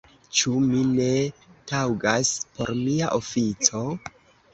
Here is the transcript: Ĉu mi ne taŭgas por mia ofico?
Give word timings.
Ĉu 0.37 0.51
mi 0.69 0.79
ne 0.99 1.09
taŭgas 1.71 2.31
por 2.55 2.71
mia 2.79 3.11
ofico? 3.19 3.83